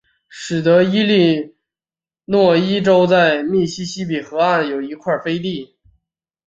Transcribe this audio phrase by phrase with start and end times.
[0.27, 1.53] 使得伊利
[2.25, 5.77] 诺伊州在密西西比河西岸有一块飞地。